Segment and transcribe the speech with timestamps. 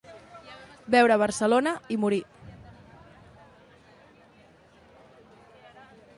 [0.95, 2.21] Veure Barcelona i morir.